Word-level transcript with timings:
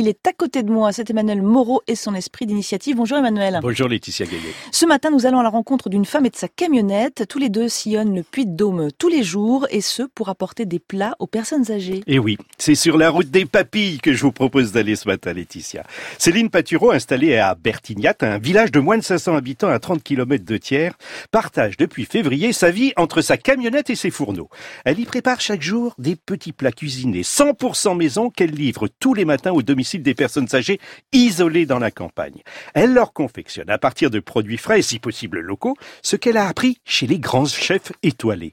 Il 0.00 0.08
est 0.08 0.26
à 0.26 0.32
côté 0.32 0.62
de 0.62 0.72
moi. 0.72 0.92
C'est 0.92 1.10
Emmanuel 1.10 1.42
Moreau 1.42 1.82
et 1.86 1.94
son 1.94 2.14
esprit 2.14 2.46
d'initiative. 2.46 2.96
Bonjour 2.96 3.18
Emmanuel. 3.18 3.58
Bonjour 3.60 3.86
Laetitia 3.86 4.24
Gaillet. 4.24 4.54
Ce 4.72 4.86
matin, 4.86 5.10
nous 5.10 5.26
allons 5.26 5.40
à 5.40 5.42
la 5.42 5.50
rencontre 5.50 5.90
d'une 5.90 6.06
femme 6.06 6.24
et 6.24 6.30
de 6.30 6.36
sa 6.36 6.48
camionnette. 6.48 7.26
Tous 7.28 7.38
les 7.38 7.50
deux 7.50 7.68
sillonnent 7.68 8.14
le 8.14 8.22
Puy 8.22 8.46
de 8.46 8.56
Dôme 8.56 8.88
tous 8.96 9.10
les 9.10 9.22
jours 9.22 9.66
et 9.68 9.82
ce 9.82 10.04
pour 10.04 10.30
apporter 10.30 10.64
des 10.64 10.78
plats 10.78 11.16
aux 11.18 11.26
personnes 11.26 11.70
âgées. 11.70 12.02
Et 12.06 12.18
oui, 12.18 12.38
c'est 12.56 12.76
sur 12.76 12.96
la 12.96 13.10
route 13.10 13.30
des 13.30 13.44
papilles 13.44 13.98
que 13.98 14.14
je 14.14 14.22
vous 14.22 14.32
propose 14.32 14.72
d'aller 14.72 14.96
ce 14.96 15.06
matin 15.06 15.34
Laetitia. 15.34 15.84
Céline 16.16 16.48
Patureau, 16.48 16.92
installée 16.92 17.36
à 17.36 17.54
Bertignat, 17.54 18.14
un 18.22 18.38
village 18.38 18.72
de 18.72 18.80
moins 18.80 18.96
de 18.96 19.04
500 19.04 19.36
habitants 19.36 19.68
à 19.68 19.80
30 19.80 20.02
km 20.02 20.46
de 20.46 20.56
Thiers, 20.56 20.92
partage 21.30 21.76
depuis 21.76 22.06
février 22.06 22.54
sa 22.54 22.70
vie 22.70 22.94
entre 22.96 23.20
sa 23.20 23.36
camionnette 23.36 23.90
et 23.90 23.96
ses 23.96 24.10
fourneaux. 24.10 24.48
Elle 24.86 24.98
y 24.98 25.04
prépare 25.04 25.42
chaque 25.42 25.60
jour 25.60 25.94
des 25.98 26.16
petits 26.16 26.52
plats 26.52 26.72
cuisinés 26.72 27.20
100% 27.20 27.94
maison 27.98 28.30
qu'elle 28.30 28.52
livre 28.52 28.88
tous 28.98 29.12
les 29.12 29.26
matins 29.26 29.52
au 29.52 29.60
domicile 29.60 29.89
des 29.98 30.14
personnes 30.14 30.48
âgées 30.54 30.80
isolées 31.12 31.66
dans 31.66 31.78
la 31.78 31.90
campagne. 31.90 32.42
Elle 32.74 32.92
leur 32.92 33.12
confectionne 33.12 33.70
à 33.70 33.78
partir 33.78 34.10
de 34.10 34.20
produits 34.20 34.56
frais 34.56 34.80
et 34.80 34.82
si 34.82 34.98
possible 34.98 35.40
locaux 35.40 35.76
ce 36.02 36.16
qu'elle 36.16 36.36
a 36.36 36.48
appris 36.48 36.78
chez 36.84 37.06
les 37.06 37.18
grands 37.18 37.46
chefs 37.46 37.92
étoilés. 38.02 38.52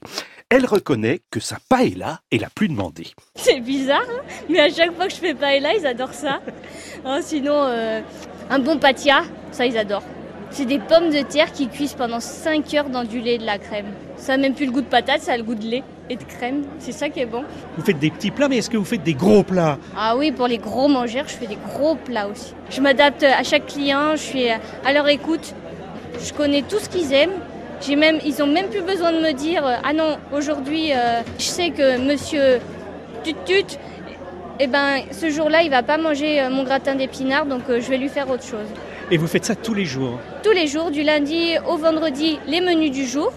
Elle 0.50 0.64
reconnaît 0.64 1.20
que 1.30 1.40
sa 1.40 1.58
paella 1.68 2.20
est 2.32 2.38
la 2.38 2.48
plus 2.48 2.68
demandée. 2.68 3.08
C'est 3.34 3.60
bizarre, 3.60 4.00
hein, 4.08 4.22
mais 4.48 4.60
à 4.60 4.70
chaque 4.70 4.94
fois 4.94 5.06
que 5.06 5.12
je 5.12 5.18
fais 5.18 5.34
paella, 5.34 5.74
ils 5.74 5.86
adorent 5.86 6.14
ça. 6.14 6.40
Oh, 7.04 7.18
sinon, 7.20 7.64
euh, 7.64 8.00
un 8.48 8.58
bon 8.58 8.78
patia, 8.78 9.24
ça 9.52 9.66
ils 9.66 9.76
adorent. 9.76 10.04
C'est 10.50 10.64
des 10.64 10.78
pommes 10.78 11.10
de 11.10 11.22
terre 11.22 11.52
qui 11.52 11.68
cuisent 11.68 11.94
pendant 11.94 12.20
5 12.20 12.74
heures 12.74 12.88
dans 12.88 13.04
du 13.04 13.20
lait 13.20 13.34
et 13.34 13.38
de 13.38 13.46
la 13.46 13.58
crème. 13.58 13.86
Ça 14.16 14.36
n'a 14.36 14.42
même 14.42 14.54
plus 14.54 14.66
le 14.66 14.72
goût 14.72 14.80
de 14.80 14.86
patate, 14.86 15.20
ça 15.20 15.32
a 15.32 15.36
le 15.36 15.42
goût 15.42 15.54
de 15.54 15.64
lait 15.64 15.82
et 16.10 16.16
de 16.16 16.24
crème. 16.24 16.62
C'est 16.78 16.92
ça 16.92 17.08
qui 17.08 17.20
est 17.20 17.26
bon. 17.26 17.44
Vous 17.76 17.84
faites 17.84 17.98
des 17.98 18.10
petits 18.10 18.30
plats, 18.30 18.48
mais 18.48 18.58
est-ce 18.58 18.70
que 18.70 18.76
vous 18.76 18.84
faites 18.84 19.02
des 19.02 19.14
gros 19.14 19.42
plats 19.42 19.78
Ah 19.96 20.16
oui, 20.16 20.32
pour 20.32 20.48
les 20.48 20.58
gros 20.58 20.88
mangeurs, 20.88 21.28
je 21.28 21.34
fais 21.34 21.46
des 21.46 21.58
gros 21.74 21.96
plats 21.96 22.28
aussi. 22.28 22.54
Je 22.70 22.80
m'adapte 22.80 23.22
à 23.22 23.42
chaque 23.42 23.66
client, 23.66 24.12
je 24.12 24.22
suis 24.22 24.48
à 24.48 24.92
leur 24.92 25.06
écoute. 25.08 25.54
Je 26.20 26.32
connais 26.32 26.62
tout 26.62 26.78
ce 26.78 26.88
qu'ils 26.88 27.12
aiment. 27.12 27.38
J'ai 27.80 27.94
même, 27.94 28.18
ils 28.24 28.42
ont 28.42 28.46
même 28.46 28.68
plus 28.68 28.82
besoin 28.82 29.12
de 29.12 29.18
me 29.18 29.32
dire 29.32 29.62
ah 29.84 29.92
non 29.92 30.16
aujourd'hui 30.32 30.92
euh, 30.92 31.20
je 31.38 31.44
sais 31.44 31.70
que 31.70 31.96
Monsieur 31.98 32.58
Tutut, 33.22 33.78
eh 34.58 34.66
ben 34.66 35.02
ce 35.12 35.30
jour-là 35.30 35.62
il 35.62 35.70
va 35.70 35.84
pas 35.84 35.96
manger 35.96 36.40
euh, 36.40 36.50
mon 36.50 36.64
gratin 36.64 36.96
d'épinards 36.96 37.46
donc 37.46 37.62
euh, 37.70 37.80
je 37.80 37.88
vais 37.88 37.98
lui 37.98 38.08
faire 38.08 38.28
autre 38.28 38.42
chose. 38.42 38.66
Et 39.10 39.16
vous 39.16 39.26
faites 39.26 39.46
ça 39.46 39.56
tous 39.56 39.72
les 39.72 39.86
jours 39.86 40.20
Tous 40.42 40.52
les 40.52 40.66
jours, 40.66 40.90
du 40.90 41.02
lundi 41.02 41.54
au 41.66 41.78
vendredi, 41.78 42.38
les 42.46 42.60
menus 42.60 42.90
du 42.90 43.06
jour. 43.06 43.32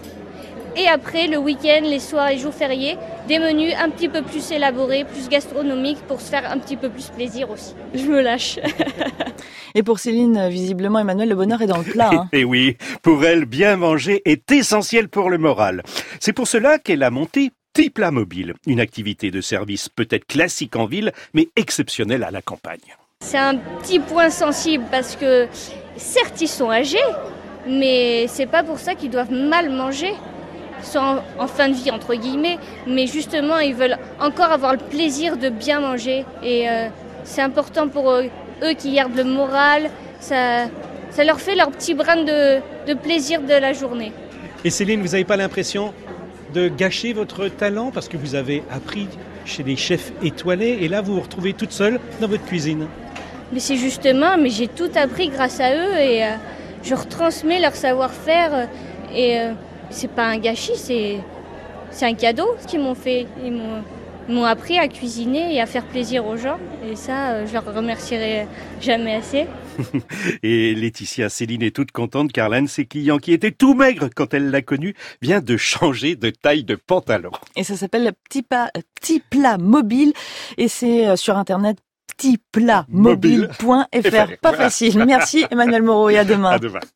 Et 0.76 0.86
après, 0.86 1.28
le 1.28 1.38
week-end, 1.38 1.80
les 1.82 1.98
soirs 1.98 2.28
et 2.28 2.38
jours 2.38 2.52
fériés, 2.52 2.96
des 3.26 3.38
menus 3.38 3.72
un 3.78 3.88
petit 3.88 4.08
peu 4.08 4.20
plus 4.20 4.50
élaborés, 4.50 5.04
plus 5.04 5.30
gastronomiques 5.30 6.00
pour 6.08 6.20
se 6.20 6.28
faire 6.28 6.50
un 6.50 6.58
petit 6.58 6.76
peu 6.76 6.90
plus 6.90 7.06
plaisir 7.08 7.50
aussi. 7.50 7.74
Je 7.94 8.04
me 8.04 8.20
lâche. 8.20 8.58
Et 9.74 9.82
pour 9.82 9.98
Céline, 9.98 10.48
visiblement, 10.50 10.98
Emmanuel, 10.98 11.30
le 11.30 11.34
bonheur 11.34 11.62
est 11.62 11.66
dans 11.66 11.78
le 11.78 11.84
plat. 11.84 12.10
Hein. 12.12 12.28
Et 12.32 12.44
oui, 12.44 12.76
pour 13.00 13.24
elle, 13.24 13.46
bien 13.46 13.76
manger 13.76 14.20
est 14.26 14.52
essentiel 14.52 15.08
pour 15.08 15.30
le 15.30 15.38
moral. 15.38 15.82
C'est 16.20 16.34
pour 16.34 16.48
cela 16.48 16.78
qu'elle 16.78 17.02
a 17.02 17.10
monté 17.10 17.50
Petit 17.72 17.88
Plat 17.88 18.10
Mobile, 18.10 18.52
une 18.66 18.80
activité 18.80 19.30
de 19.30 19.40
service 19.40 19.88
peut-être 19.88 20.26
classique 20.26 20.76
en 20.76 20.84
ville, 20.84 21.12
mais 21.32 21.48
exceptionnelle 21.56 22.24
à 22.24 22.30
la 22.30 22.42
campagne. 22.42 22.80
C'est 23.22 23.38
un 23.38 23.54
petit 23.56 24.00
point 24.00 24.30
sensible 24.30 24.84
parce 24.90 25.16
que 25.16 25.46
certes 25.96 26.40
ils 26.40 26.48
sont 26.48 26.70
âgés, 26.70 26.98
mais 27.66 28.26
c'est 28.26 28.46
pas 28.46 28.64
pour 28.64 28.78
ça 28.78 28.94
qu'ils 28.94 29.10
doivent 29.10 29.32
mal 29.32 29.70
manger. 29.70 30.12
Sont 30.82 31.20
en, 31.38 31.46
fin 31.46 31.68
de 31.68 31.74
vie 31.74 31.92
entre 31.92 32.16
guillemets, 32.16 32.58
mais 32.88 33.06
justement 33.06 33.58
ils 33.58 33.74
veulent 33.74 33.96
encore 34.20 34.50
avoir 34.50 34.72
le 34.72 34.80
plaisir 34.80 35.36
de 35.36 35.48
bien 35.48 35.78
manger 35.78 36.24
et 36.42 36.68
euh, 36.68 36.88
c'est 37.22 37.40
important 37.40 37.86
pour 37.86 38.10
eux, 38.10 38.24
eux, 38.64 38.72
qui 38.72 38.92
gardent 38.92 39.16
le 39.16 39.22
moral. 39.22 39.88
Ça, 40.18 40.64
ça 41.10 41.22
leur 41.22 41.40
fait 41.40 41.54
leur 41.54 41.70
petit 41.70 41.94
brin 41.94 42.24
de, 42.24 42.58
de 42.88 42.94
plaisir 42.94 43.40
de 43.40 43.54
la 43.54 43.72
journée. 43.72 44.12
Et 44.64 44.70
Céline, 44.70 45.00
vous 45.00 45.12
n'avez 45.12 45.24
pas 45.24 45.36
l'impression 45.36 45.94
de 46.52 46.66
gâcher 46.66 47.12
votre 47.12 47.46
talent 47.46 47.92
parce 47.92 48.08
que 48.08 48.16
vous 48.16 48.34
avez 48.34 48.64
appris 48.68 49.06
chez 49.44 49.62
des 49.62 49.76
chefs 49.76 50.12
étoilés 50.24 50.78
et 50.80 50.88
là 50.88 51.00
vous 51.00 51.14
vous 51.14 51.20
retrouvez 51.20 51.52
toute 51.52 51.72
seule 51.72 52.00
dans 52.20 52.26
votre 52.26 52.44
cuisine? 52.44 52.88
Mais 53.52 53.60
c'est 53.60 53.76
justement, 53.76 54.38
mais 54.38 54.50
j'ai 54.50 54.68
tout 54.68 54.90
appris 54.94 55.28
grâce 55.28 55.60
à 55.60 55.74
eux 55.74 55.98
et 55.98 56.24
euh, 56.24 56.30
je 56.82 56.94
retransmets 56.94 57.60
leur 57.60 57.74
savoir-faire 57.74 58.54
euh, 58.54 58.64
et 59.14 59.38
euh, 59.38 59.52
c'est 59.90 60.10
pas 60.10 60.26
un 60.26 60.38
gâchis, 60.38 60.76
c'est 60.76 61.18
c'est 61.90 62.06
un 62.06 62.14
cadeau 62.14 62.48
ce 62.60 62.66
qu'ils 62.66 62.80
m'ont 62.80 62.94
fait. 62.94 63.26
Ils 63.44 63.52
m'ont 64.32 64.44
appris 64.44 64.78
à 64.78 64.88
cuisiner 64.88 65.54
et 65.54 65.60
à 65.60 65.66
faire 65.66 65.84
plaisir 65.84 66.26
aux 66.26 66.38
gens 66.38 66.56
et 66.90 66.96
ça, 66.96 67.44
je 67.44 67.52
leur 67.52 67.66
remercierai 67.74 68.46
jamais 68.80 69.16
assez. 69.16 69.46
et 70.42 70.74
Laetitia 70.74 71.28
Céline 71.28 71.62
est 71.62 71.76
toute 71.76 71.90
contente 71.90 72.32
car 72.32 72.48
l'un 72.48 72.62
de 72.62 72.68
ses 72.68 72.86
clients 72.86 73.18
qui 73.18 73.32
était 73.32 73.50
tout 73.50 73.74
maigre 73.74 74.08
quand 74.14 74.32
elle 74.32 74.50
l'a 74.50 74.62
connu 74.62 74.94
vient 75.20 75.40
de 75.40 75.56
changer 75.58 76.16
de 76.16 76.30
taille 76.30 76.64
de 76.64 76.76
pantalon. 76.76 77.32
Et 77.56 77.64
ça 77.64 77.76
s'appelle 77.76 78.12
Petit, 78.24 78.42
pas, 78.42 78.70
petit 78.98 79.20
plat 79.20 79.58
mobile 79.58 80.14
et 80.56 80.68
c'est 80.68 81.14
sur 81.16 81.36
internet 81.36 81.76
petitplatmobile.fr. 82.22 84.36
Pas 84.40 84.52
facile. 84.52 85.04
Merci 85.06 85.44
Emmanuel 85.50 85.82
Moreau 85.82 86.10
et 86.10 86.18
à 86.18 86.24
demain. 86.24 86.50
À 86.50 86.58
demain. 86.58 86.80